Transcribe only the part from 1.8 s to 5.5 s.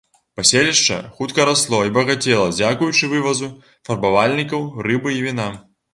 і багацела дзякуючы вывазу фарбавальнікаў, рыбы і віна.